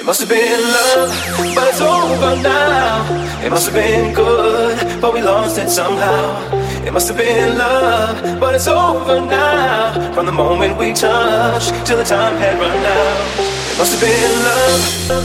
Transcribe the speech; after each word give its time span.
It 0.00 0.06
must 0.06 0.20
have 0.20 0.30
been 0.30 0.62
love, 0.62 1.10
but 1.54 1.68
it's 1.68 1.82
over 1.82 2.34
now. 2.42 3.04
It 3.44 3.50
must 3.50 3.66
have 3.66 3.74
been 3.74 4.14
good, 4.14 4.78
but 4.98 5.12
we 5.12 5.20
lost 5.20 5.58
it 5.58 5.68
somehow. 5.68 6.40
It 6.86 6.90
must 6.90 7.08
have 7.08 7.18
been 7.18 7.58
love, 7.58 8.40
but 8.40 8.54
it's 8.54 8.66
over 8.66 9.20
now. 9.20 9.92
From 10.14 10.24
the 10.24 10.32
moment 10.32 10.78
we 10.78 10.94
touched 10.94 11.74
till 11.84 11.98
the 11.98 12.04
time 12.04 12.38
had 12.38 12.58
run 12.58 12.82
out. 12.82 13.26
It 13.42 13.76
must 13.76 13.92
have 13.92 14.00
been 14.00 14.42
love. 14.42 15.20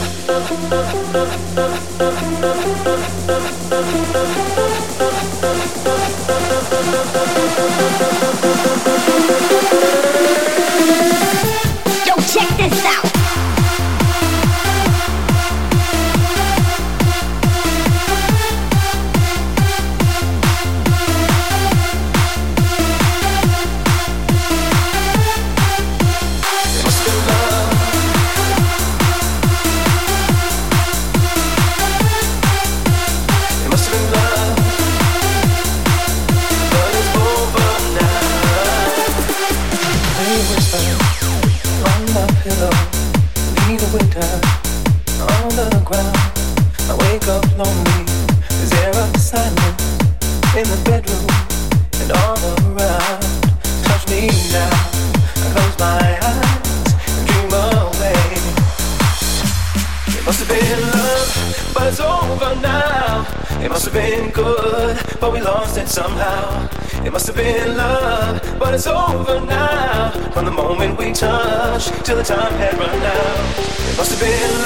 Have 67.36 67.66
been 67.66 67.76
love, 67.76 68.58
but 68.58 68.74
it's 68.74 68.86
over 68.86 69.40
now. 69.46 70.10
From 70.32 70.44
the 70.44 70.50
moment 70.50 70.98
we 70.98 71.12
touched 71.12 72.04
till 72.04 72.16
the 72.16 72.22
time 72.22 72.52
had 72.54 72.74
run 72.78 73.02
out. 73.02 73.58
It 73.58 73.96
must 73.96 74.10
have 74.12 74.20
been 74.20 74.62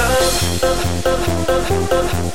love. 2.22 2.29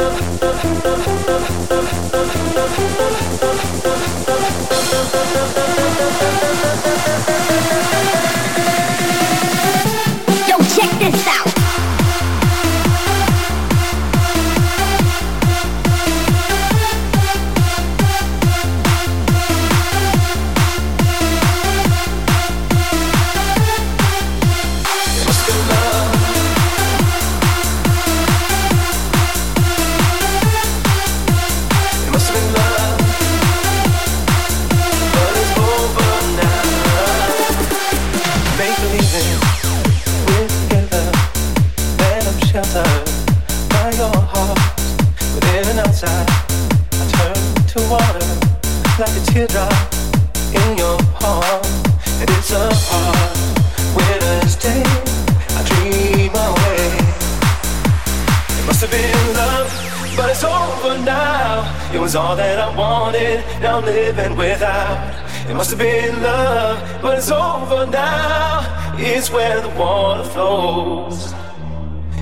It 65.55 65.57
must 65.57 65.69
have 65.69 65.79
been 65.79 66.21
love, 66.21 67.01
but 67.01 67.17
it's 67.17 67.31
over 67.31 67.85
now. 67.89 68.93
It's 68.97 69.31
where 69.31 69.61
the 69.61 69.69
water 69.69 70.25
flows, 70.25 71.33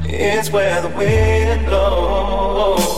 it's 0.05 0.51
where 0.51 0.79
the 0.83 0.89
wind 0.89 1.65
blows. 1.65 2.92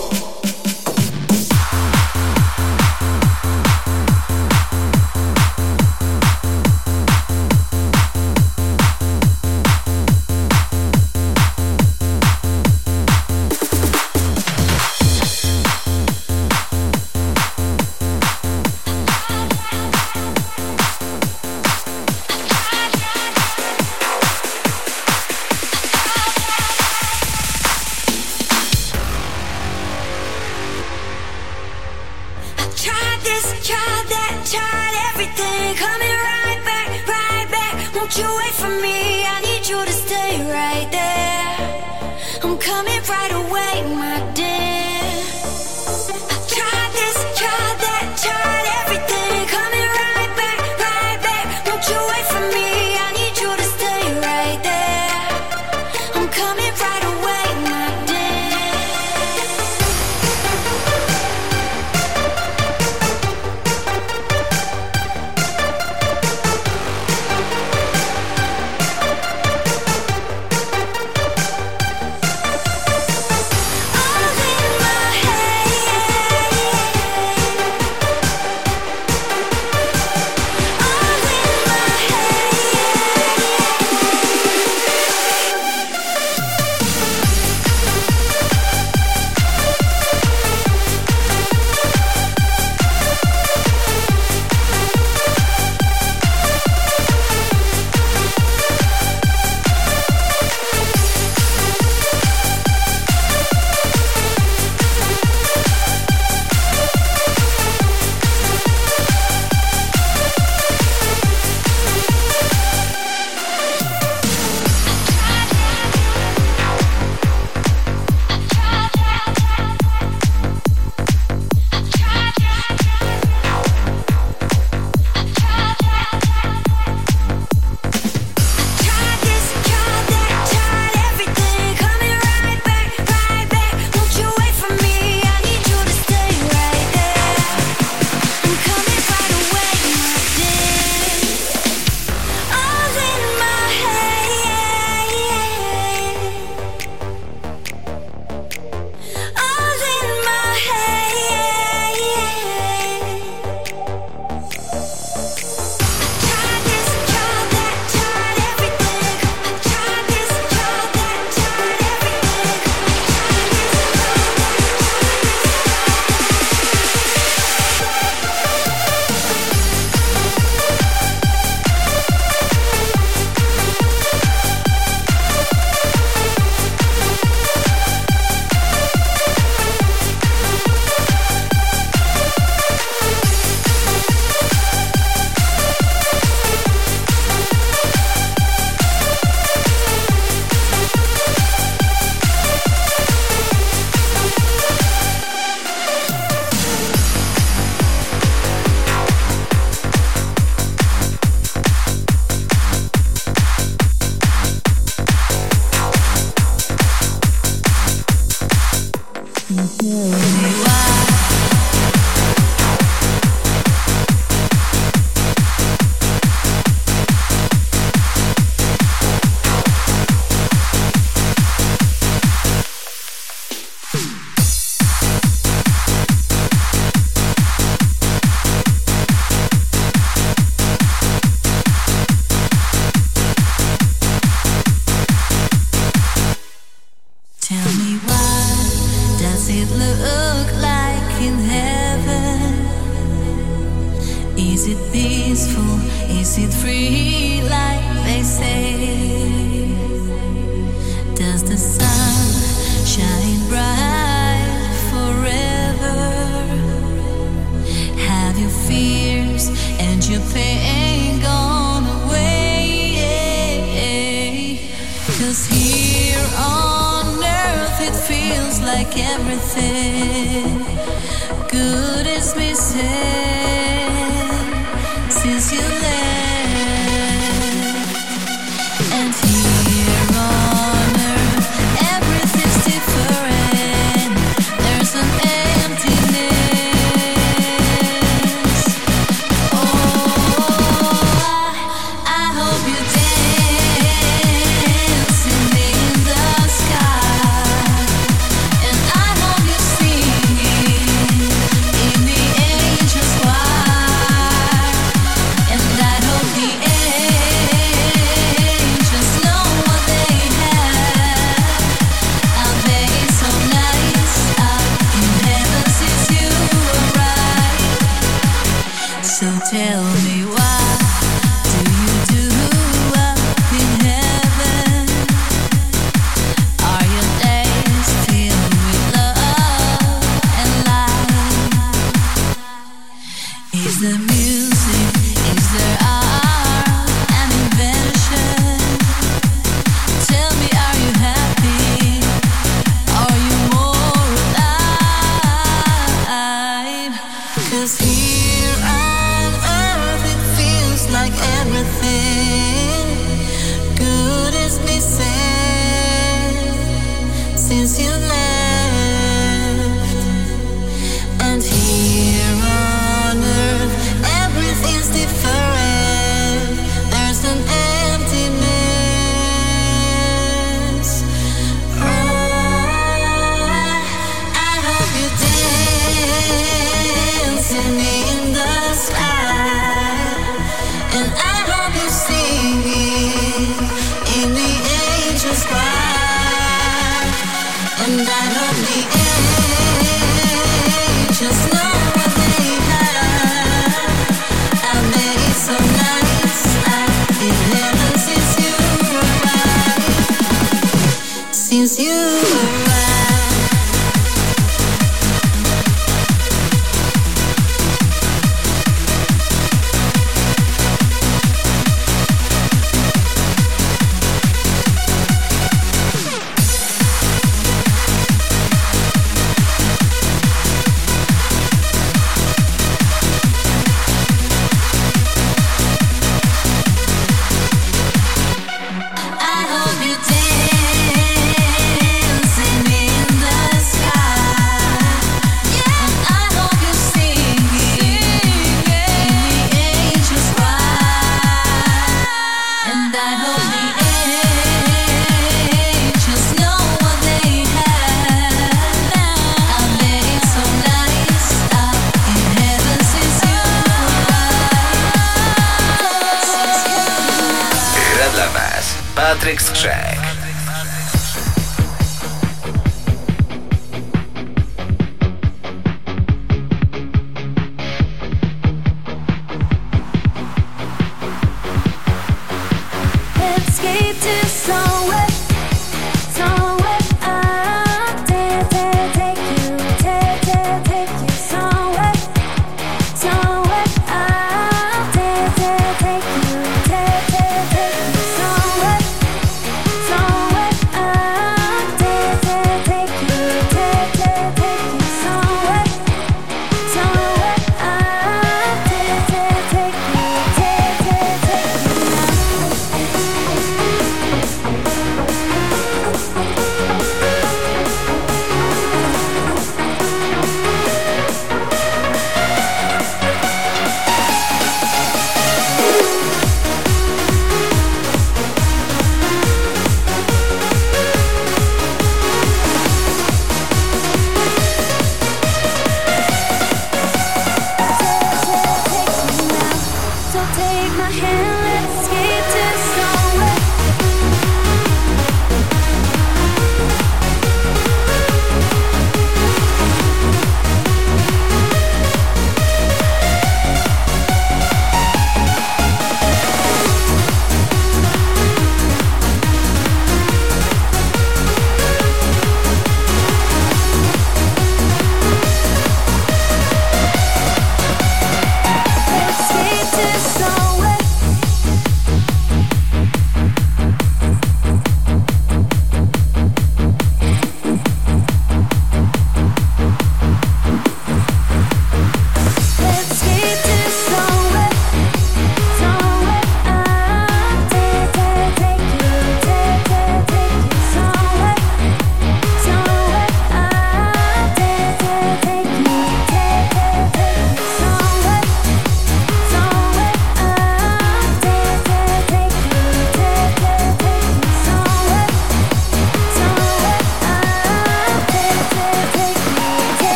take 530.34 530.72
my 530.78 530.90
hand, 530.90 531.38
let's 531.46 531.85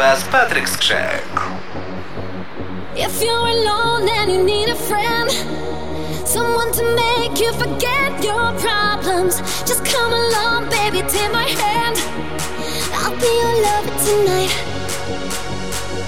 Patryk 0.00 0.66
Skrzek. 0.66 1.20
If 2.96 3.22
you're 3.22 3.48
alone 3.56 4.08
and 4.08 4.32
you 4.32 4.42
need 4.42 4.70
a 4.70 4.74
friend, 4.74 5.30
someone 6.26 6.72
to 6.72 6.82
make 6.96 7.38
you 7.38 7.52
forget 7.52 8.24
your 8.24 8.50
problems, 8.64 9.42
just 9.68 9.84
come 9.84 10.12
along, 10.12 10.70
baby, 10.70 11.02
take 11.06 11.30
my 11.32 11.44
hand. 11.44 11.96
I'll 12.96 13.14
be 13.20 13.32
your 13.42 13.56
lover 13.66 13.96
tonight. 14.06 14.52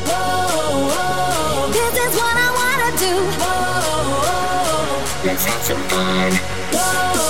Whoa, 0.08 0.88
whoa. 0.88 1.68
This 1.76 1.94
is 2.06 2.12
what 2.16 2.34
I 2.34 2.48
wanna 2.60 2.90
do. 2.96 3.14
Whoa, 3.42 5.26
Let's 5.26 5.44
have 5.44 5.62
some 5.68 5.82
fun. 5.92 6.32
What 6.72 7.21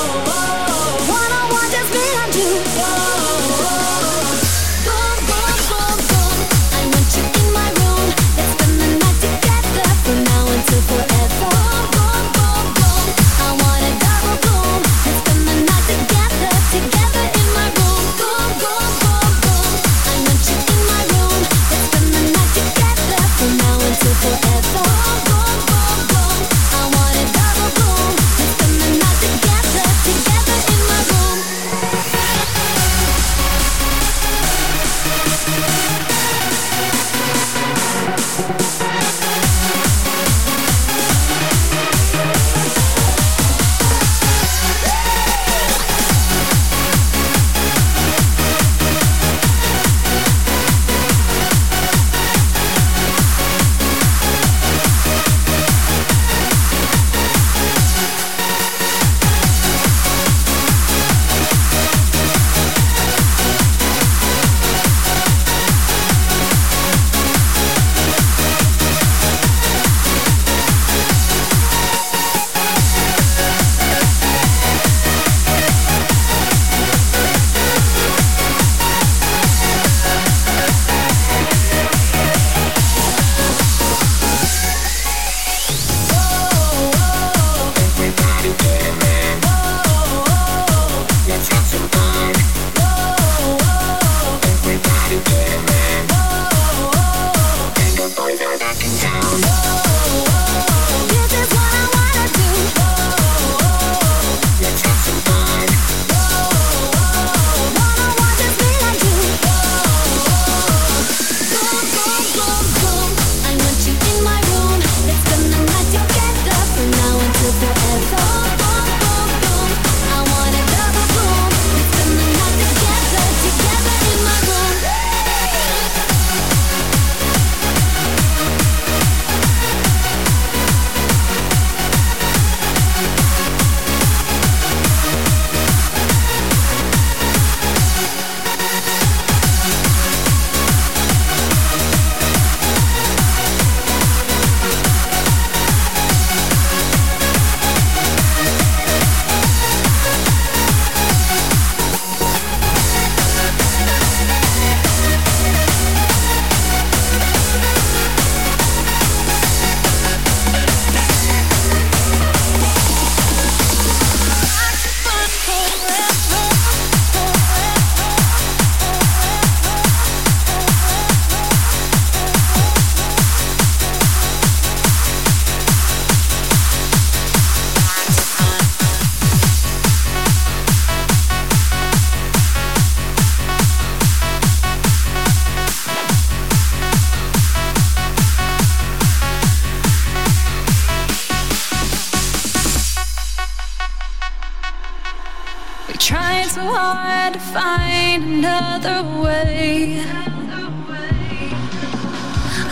away. 199.03 200.03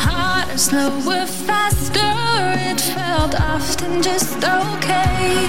Harder, 0.05 0.59
slower, 0.59 1.27
faster, 1.27 2.15
it 2.71 2.81
felt 2.81 3.35
often 3.41 4.03
just 4.03 4.37
okay. 4.39 5.49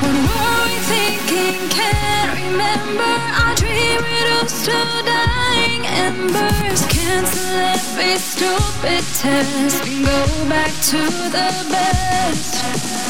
What 0.00 0.14
were 0.26 0.60
we 0.66 0.76
thinking? 0.92 1.60
Can't 1.68 2.30
remember. 2.44 3.14
Our 3.40 3.54
dream 3.56 4.00
riddles 4.08 4.54
to 4.66 4.78
dying 5.12 5.82
embers. 6.06 6.80
Cancel 6.86 7.56
every 7.76 8.16
stupid 8.16 9.04
test 9.20 9.84
go 9.84 10.20
back 10.48 10.72
to 10.90 11.00
the 11.36 11.48
best. 11.70 13.03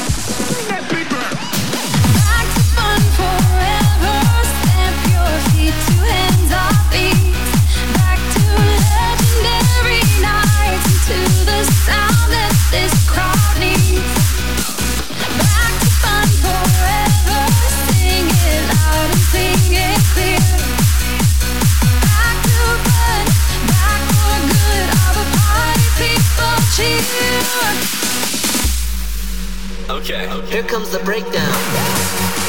Okay. 29.87 30.27
okay. 30.29 30.51
Here 30.51 30.63
comes 30.63 30.89
the 30.89 30.99
breakdown. 30.99 32.44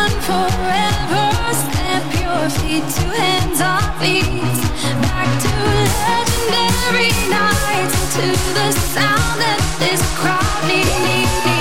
on 0.00 0.10
forever. 0.28 1.26
Stamp 1.62 2.08
your 2.24 2.42
feet 2.58 2.86
to 2.96 3.04
hands 3.20 3.60
on 3.60 3.84
feet. 4.00 4.58
Back 5.06 5.30
to 5.44 5.54
legendary 6.04 7.12
nights, 7.30 7.98
to 8.16 8.26
the 8.58 8.68
sound 8.92 9.34
that 9.42 9.60
this 9.78 10.02
crowd 10.18 10.68
needs. 10.68 11.53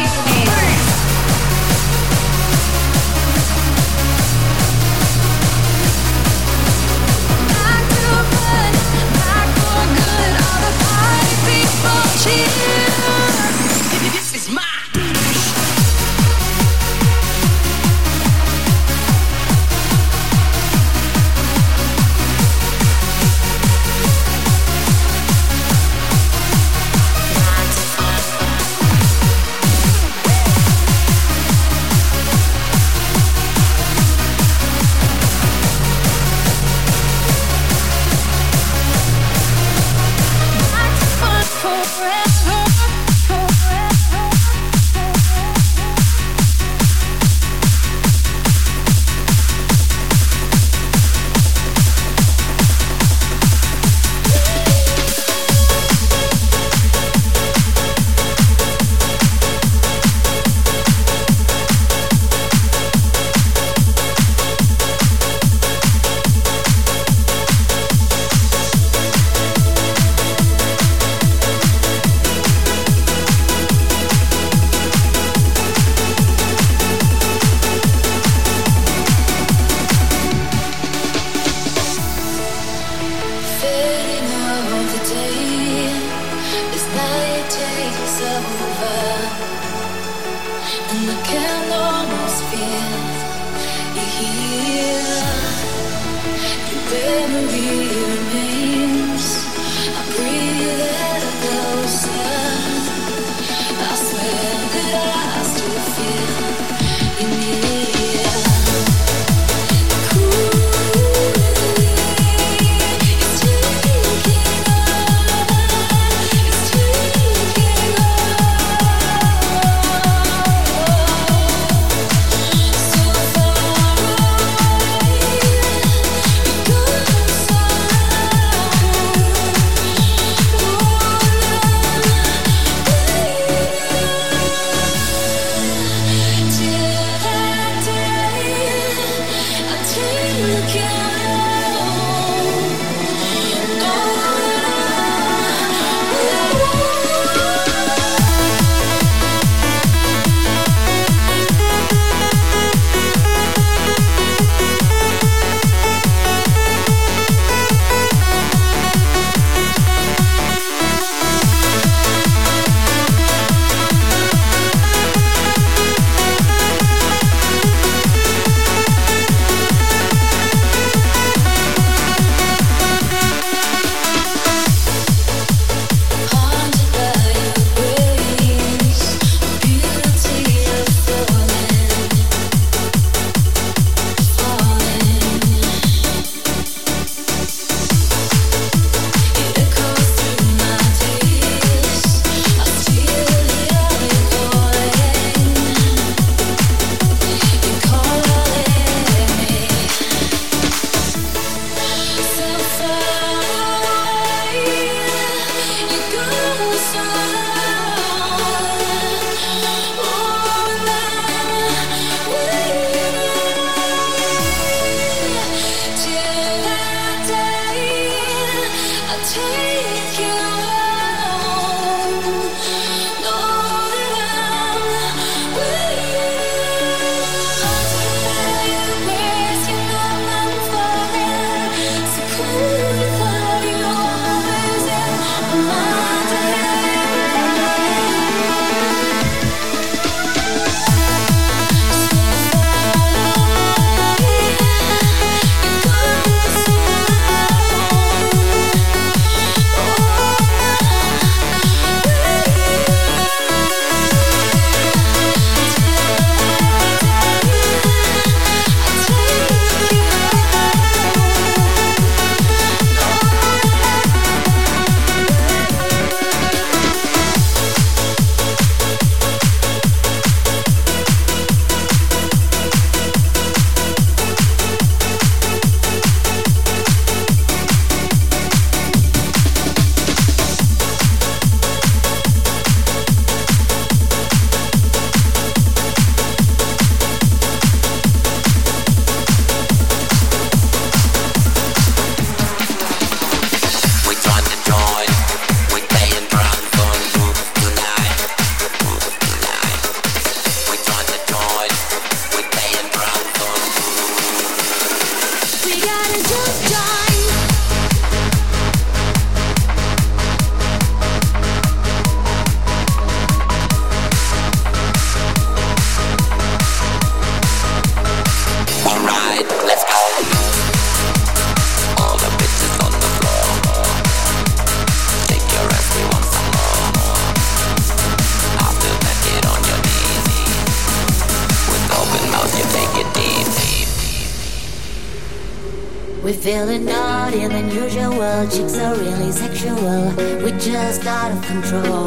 Just 340.84 341.08
out 341.08 341.32
of 341.32 341.42
control. 341.46 342.03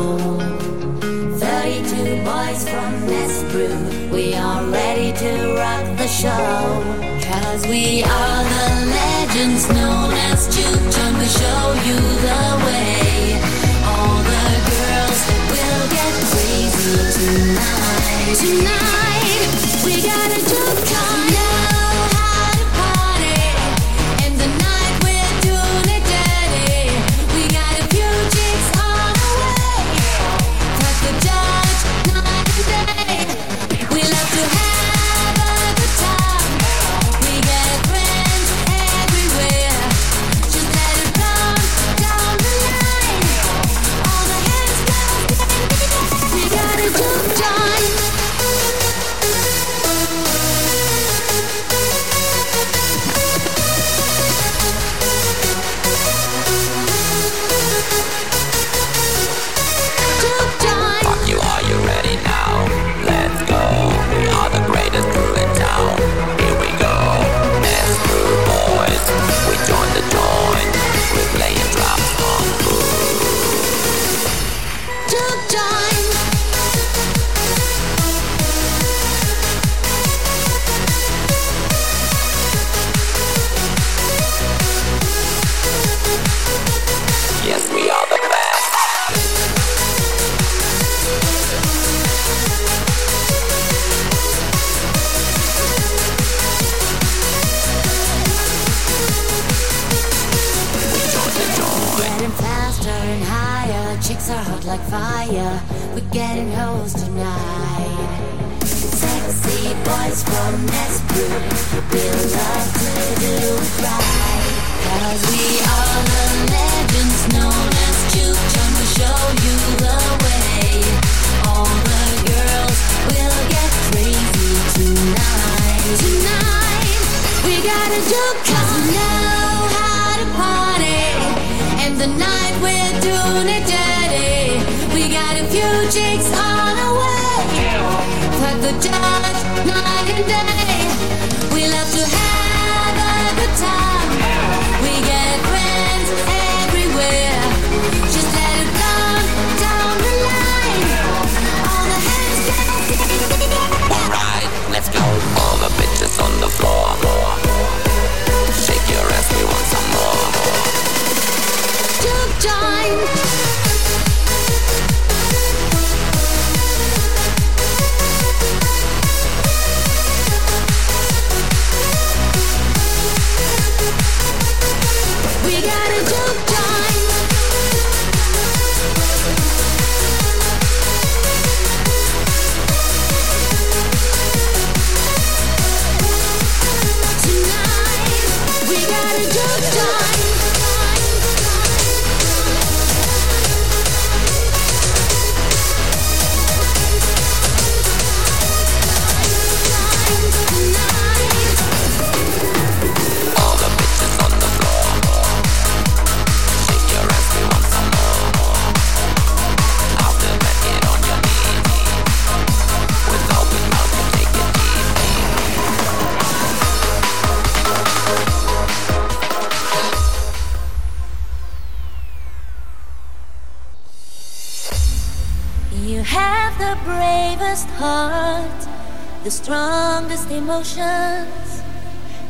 the 229.26 229.32
strongest 229.32 230.30
emotions. 230.30 231.62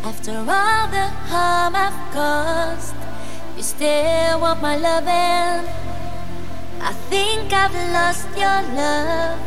After 0.02 0.32
all 0.32 0.88
the 0.88 1.06
harm 1.28 1.76
I've 1.76 2.00
caused, 2.10 2.96
you 3.54 3.62
still 3.62 4.40
want 4.40 4.62
my 4.62 4.78
loving. 4.78 5.68
I 6.80 6.92
think 7.10 7.52
I've 7.52 7.74
lost 7.92 8.28
your 8.34 8.62
love. 8.74 9.38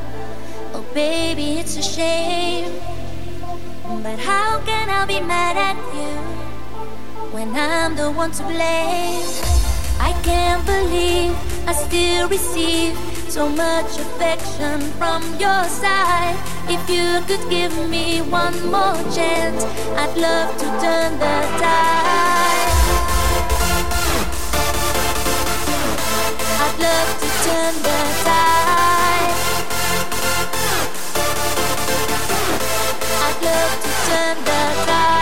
Oh, 0.75 0.85
baby, 0.93 1.57
it's 1.57 1.75
a 1.75 1.81
shame. 1.81 2.71
But 4.03 4.19
how 4.19 4.61
can 4.63 4.87
I 4.87 5.05
be 5.07 5.19
mad 5.19 5.57
at 5.57 5.77
you 5.97 6.13
when 7.33 7.49
I'm 7.55 7.95
the 7.95 8.11
one 8.11 8.29
to 8.33 8.43
blame? 8.43 9.25
I 9.99 10.13
can't 10.21 10.63
believe 10.67 11.33
I 11.67 11.73
still 11.73 12.29
receive 12.29 13.08
so 13.29 13.47
much 13.47 13.99
affection 13.99 14.81
from 14.97 15.21
your 15.39 15.63
side. 15.65 16.35
If 16.67 16.89
you 16.89 17.21
could 17.27 17.47
give 17.47 17.77
me 17.87 18.21
one 18.21 18.57
more 18.71 18.97
chance, 19.13 19.63
I'd 19.95 20.17
love 20.17 20.57
to 20.57 20.65
turn 20.81 21.13
the 21.19 21.37
tide. 21.61 22.69
I'd 26.63 26.77
love 26.79 27.09
to 27.21 27.29
turn 27.45 27.73
the 27.87 27.99
tide. 28.25 29.35
I'd 33.25 33.39
love 33.43 33.73
to 33.83 33.91
turn 34.09 34.37
the 34.43 34.61
tide. 34.87 35.18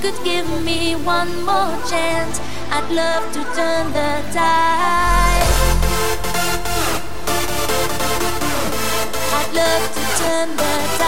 could 0.00 0.24
give 0.24 0.48
me 0.62 0.94
one 0.94 1.44
more 1.44 1.76
chance, 1.86 2.40
I'd 2.70 2.90
love 2.90 3.24
to 3.34 3.42
turn 3.54 3.92
the 3.92 4.22
tide. 4.32 5.46
I'd 9.36 9.52
love 9.52 9.94
to 9.94 10.22
turn 10.22 10.56
the 10.56 10.96
tide. 10.96 10.99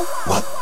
Wow. 0.00 0.59